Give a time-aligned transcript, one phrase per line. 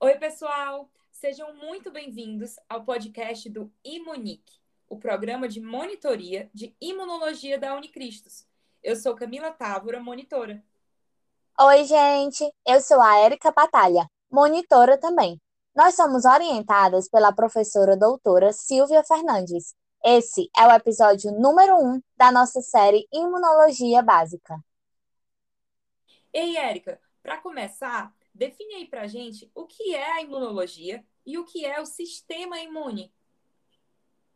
[0.00, 0.88] Oi, pessoal!
[1.10, 4.44] Sejam muito bem-vindos ao podcast do Imunic,
[4.88, 8.46] o programa de monitoria de imunologia da Unicristos.
[8.80, 10.62] Eu sou Camila Távora, monitora.
[11.60, 12.48] Oi, gente!
[12.64, 15.40] Eu sou a Érica Batalha, monitora também.
[15.74, 19.74] Nós somos orientadas pela professora doutora Silvia Fernandes.
[20.04, 24.58] Esse é o episódio número 1 um da nossa série Imunologia Básica.
[26.32, 31.44] Ei, Érica, para começar, define aí para gente o que é a imunologia e o
[31.44, 33.12] que é o sistema imune.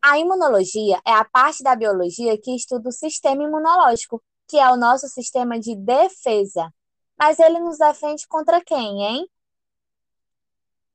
[0.00, 4.76] A imunologia é a parte da biologia que estuda o sistema imunológico, que é o
[4.76, 6.72] nosso sistema de defesa.
[7.18, 9.28] Mas ele nos defende contra quem, hein?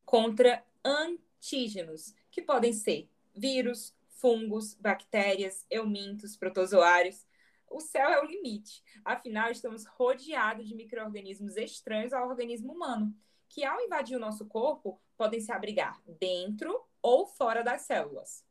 [0.06, 7.26] Contra antígenos, que podem ser vírus, fungos, bactérias, eumintos, protozoários.
[7.70, 8.84] O céu é o limite.
[9.04, 13.14] Afinal, estamos rodeados de micro-organismos estranhos ao organismo humano,
[13.50, 18.44] que ao invadir o nosso corpo, podem se abrigar dentro ou fora das células.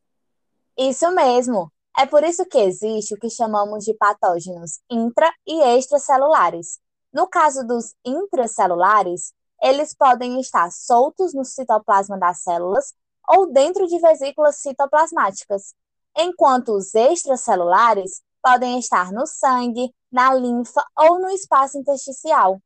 [0.77, 1.71] Isso mesmo.
[1.97, 6.79] É por isso que existe o que chamamos de patógenos intra e extracelulares.
[7.13, 12.93] No caso dos intracelulares, eles podem estar soltos no citoplasma das células
[13.27, 15.73] ou dentro de vesículas citoplasmáticas,
[16.17, 22.61] enquanto os extracelulares podem estar no sangue, na linfa ou no espaço intersticial.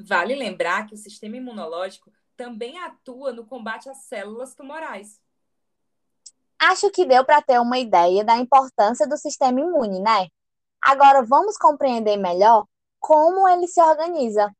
[0.00, 5.20] Vale lembrar que o sistema imunológico também atua no combate às células tumorais.
[6.58, 10.28] Acho que deu para ter uma ideia da importância do sistema imune, né?
[10.80, 12.64] Agora vamos compreender melhor
[13.00, 14.50] como ele se organiza.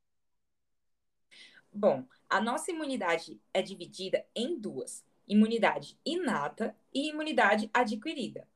[1.73, 8.47] Bom, a nossa imunidade é dividida em duas: imunidade inata e imunidade adquirida.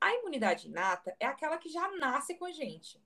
[0.00, 3.02] A imunidade inata é aquela que já nasce com a gente.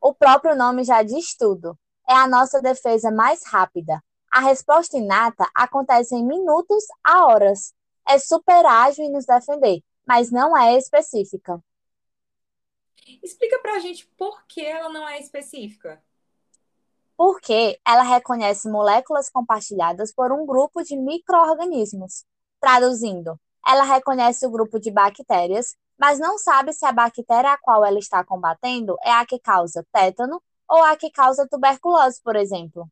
[0.00, 1.78] O próprio nome já diz tudo.
[2.08, 4.02] É a nossa defesa mais rápida.
[4.30, 7.74] A resposta inata acontece em minutos a horas.
[8.08, 11.62] É super ágil em nos defender, mas não é específica.
[13.22, 16.02] Explica pra gente por que ela não é específica.
[17.24, 22.24] Porque ela reconhece moléculas compartilhadas por um grupo de micro-organismos.
[22.60, 27.84] Traduzindo, ela reconhece o grupo de bactérias, mas não sabe se a bactéria a qual
[27.84, 32.90] ela está combatendo é a que causa tétano ou a que causa tuberculose, por exemplo.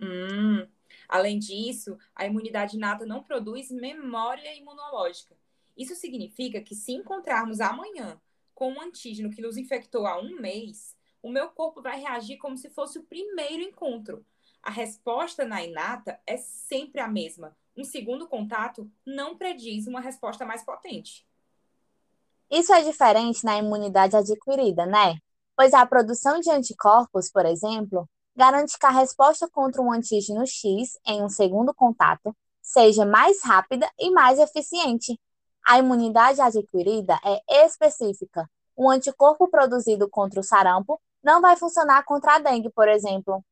[0.00, 0.66] Hum.
[1.08, 5.36] Além disso, a imunidade inata não produz memória imunológica.
[5.76, 8.20] Isso significa que se encontrarmos amanhã
[8.56, 12.56] com um antígeno que nos infectou há um mês, o meu corpo vai reagir como
[12.56, 14.24] se fosse o primeiro encontro.
[14.62, 17.56] A resposta na inata é sempre a mesma.
[17.76, 21.26] Um segundo contato não prediz uma resposta mais potente.
[22.50, 25.16] Isso é diferente na imunidade adquirida, né?
[25.56, 30.98] Pois a produção de anticorpos, por exemplo, garante que a resposta contra um antígeno X
[31.06, 35.18] em um segundo contato seja mais rápida e mais eficiente.
[35.66, 38.48] A imunidade adquirida é específica.
[38.76, 43.44] O anticorpo produzido contra o sarampo não vai funcionar contra a dengue, por exemplo.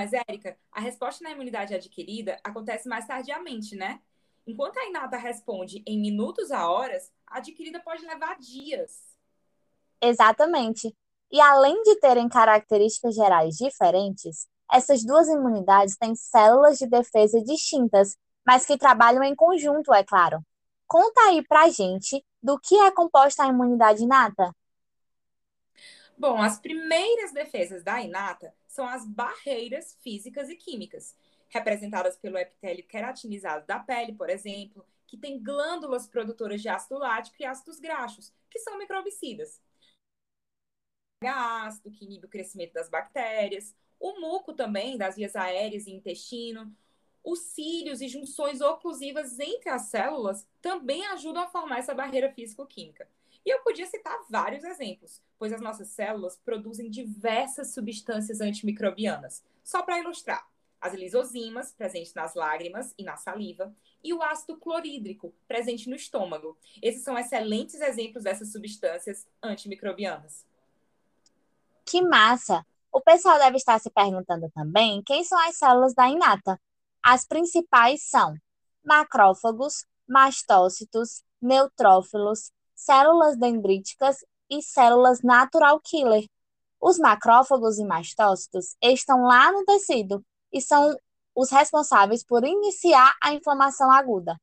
[0.00, 4.00] Mas, Érica, a resposta na imunidade adquirida acontece mais tardiamente, né?
[4.46, 9.14] Enquanto a inata responde em minutos a horas, a adquirida pode levar dias.
[10.00, 10.96] Exatamente.
[11.30, 18.16] E além de terem características gerais diferentes, essas duas imunidades têm células de defesa distintas,
[18.46, 20.40] mas que trabalham em conjunto, é claro.
[20.86, 24.50] Conta aí pra gente do que é composta a imunidade inata.
[26.16, 31.16] Bom, as primeiras defesas da inata são as barreiras físicas e químicas,
[31.48, 37.36] representadas pelo epitélio queratinizado da pele, por exemplo, que tem glândulas produtoras de ácido lático
[37.40, 39.60] e ácidos graxos, que são microbicidas.
[41.24, 46.74] Ácido, que inibe o crescimento das bactérias, o muco também, das vias aéreas e intestino,
[47.24, 53.08] os cílios e junções oclusivas entre as células também ajudam a formar essa barreira físico-química.
[53.44, 59.44] E eu podia citar vários exemplos, pois as nossas células produzem diversas substâncias antimicrobianas.
[59.62, 60.48] Só para ilustrar,
[60.80, 66.58] as lisozimas, presentes nas lágrimas e na saliva, e o ácido clorídrico, presente no estômago.
[66.82, 70.44] Esses são excelentes exemplos dessas substâncias antimicrobianas.
[71.86, 72.64] Que massa!
[72.92, 76.60] O pessoal deve estar se perguntando também quem são as células da inata.
[77.02, 78.36] As principais são
[78.84, 84.18] macrófagos, mastócitos, neutrófilos, células dendríticas
[84.50, 86.24] e células natural killer.
[86.80, 90.96] Os macrófagos e mastócitos estão lá no tecido e são
[91.34, 94.36] os responsáveis por iniciar a inflamação aguda.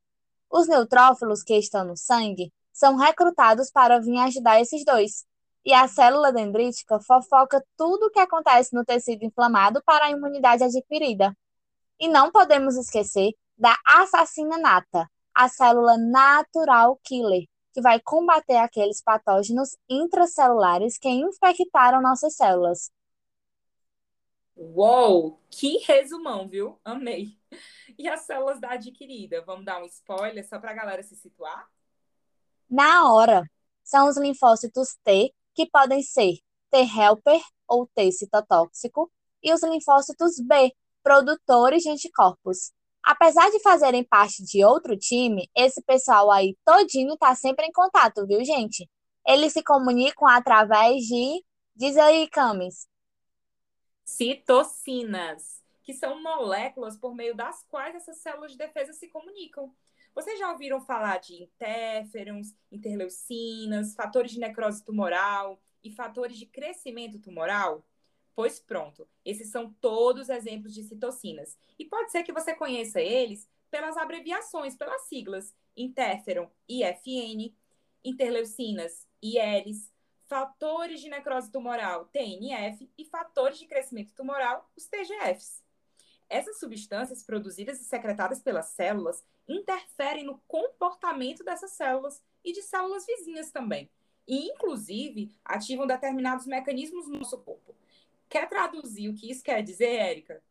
[0.50, 5.26] Os neutrófilos que estão no sangue são recrutados para vir ajudar esses dois.
[5.64, 10.64] E a célula dendrítica fofoca tudo o que acontece no tecido inflamado para a imunidade
[10.64, 11.38] adquirida.
[12.00, 19.02] E não podemos esquecer da assassina nata, a célula natural killer, que vai combater aqueles
[19.02, 22.92] patógenos intracelulares que infectaram nossas células.
[24.56, 26.80] Uou, que resumão, viu?
[26.84, 27.38] Amei.
[27.98, 29.42] E as células da adquirida?
[29.46, 31.68] Vamos dar um spoiler só para a galera se situar?
[32.70, 33.50] Na hora,
[33.84, 36.38] são os linfócitos T, que podem ser
[36.70, 39.12] T helper ou T citotóxico,
[39.44, 42.72] e os linfócitos B, produtores de anticorpos.
[43.04, 48.26] Apesar de fazerem parte de outro time, esse pessoal aí todinho tá sempre em contato,
[48.28, 48.90] viu, gente?
[49.28, 51.44] Eles se comunicam através de.
[51.76, 52.88] Diz aí, Camis.
[54.04, 59.74] Citocinas, que são moléculas por meio das quais essas células de defesa se comunicam.
[60.14, 67.20] Vocês já ouviram falar de interferons, interleucinas, fatores de necrose tumoral e fatores de crescimento
[67.20, 67.86] tumoral?
[68.36, 71.58] Pois pronto, esses são todos exemplos de citocinas.
[71.78, 77.54] E pode ser que você conheça eles pelas abreviações, pelas siglas interferon, IFN,
[78.04, 79.92] interleucinas, ILs,
[80.28, 85.62] fatores de necrose tumoral, TNF, e fatores de crescimento tumoral, os TGFs.
[86.30, 93.06] Essas substâncias produzidas e secretadas pelas células interferem no comportamento dessas células e de células
[93.06, 93.90] vizinhas também.
[94.26, 97.76] E, inclusive, ativam determinados mecanismos no nosso corpo.
[98.32, 100.42] Quer traduzir o que isso quer dizer, Érica?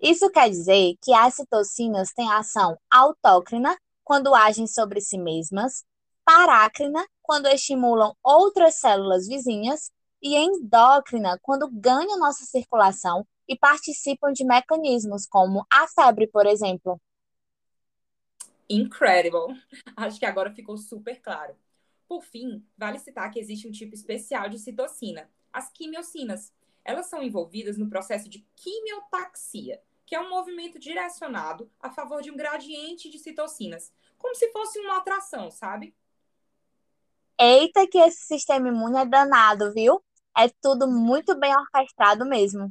[0.00, 5.84] Isso quer dizer que as citocinas têm ação autócrina quando agem sobre si mesmas,
[6.24, 9.92] parácrina quando estimulam outras células vizinhas
[10.22, 16.98] e endócrina quando ganham nossa circulação e participam de mecanismos como a febre, por exemplo.
[18.70, 19.54] Incredible!
[19.94, 21.54] Acho que agora ficou super claro.
[22.08, 26.52] Por fim, vale citar que existe um tipo especial de citocina, as quimiocinas.
[26.84, 32.30] Elas são envolvidas no processo de quimiotaxia, que é um movimento direcionado a favor de
[32.30, 35.96] um gradiente de citocinas, como se fosse uma atração, sabe?
[37.40, 40.02] Eita, que esse sistema imune é danado, viu?
[40.36, 42.70] É tudo muito bem orquestrado mesmo.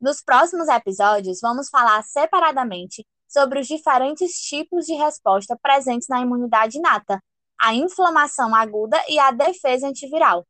[0.00, 6.78] Nos próximos episódios, vamos falar separadamente sobre os diferentes tipos de resposta presentes na imunidade
[6.78, 7.22] inata,
[7.58, 10.44] a inflamação aguda e a defesa antiviral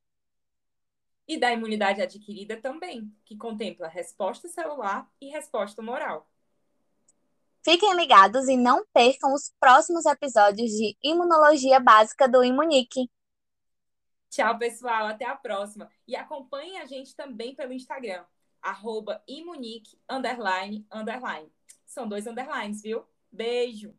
[1.26, 6.28] e da imunidade adquirida também, que contempla resposta celular e resposta moral.
[7.64, 13.08] Fiquem ligados e não percam os próximos episódios de Imunologia Básica do Imunique.
[14.28, 15.06] Tchau, pessoal.
[15.06, 15.88] Até a próxima.
[16.08, 18.24] E acompanhem a gente também pelo Instagram,
[18.60, 21.52] arroba imunique, underline, underline.
[21.86, 23.04] São dois underlines, viu?
[23.30, 23.94] Beijo!